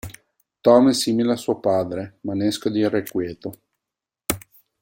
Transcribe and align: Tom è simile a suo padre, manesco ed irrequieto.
Tom 0.63 0.89
è 0.89 0.93
simile 0.95 1.33
a 1.33 1.35
suo 1.35 1.59
padre, 1.59 2.17
manesco 2.21 2.69
ed 2.69 2.75
irrequieto. 2.75 3.59